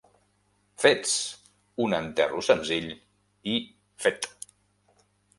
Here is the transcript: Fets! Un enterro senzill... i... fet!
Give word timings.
Fets! 0.83 1.09
Un 1.83 1.93
enterro 1.97 2.41
senzill... 2.47 2.87
i... 3.51 3.59
fet! 4.07 4.27